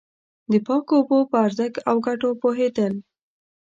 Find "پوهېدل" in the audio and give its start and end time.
2.41-2.93